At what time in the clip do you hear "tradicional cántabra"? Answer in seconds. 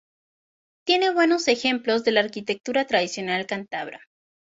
2.87-3.99